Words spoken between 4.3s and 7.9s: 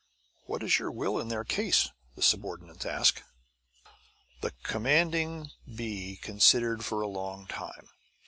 The commanding bee considered for a long time.